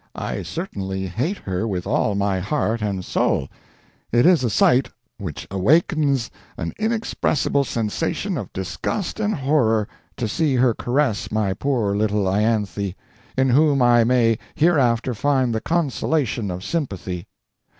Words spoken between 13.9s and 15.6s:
may hereafter find